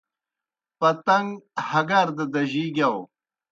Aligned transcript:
پتݩگ 0.79 1.27
ہگار 1.69 2.07
دہ 2.17 2.25
دجِی 2.33 2.65
گِیاؤ۔ 2.75 2.99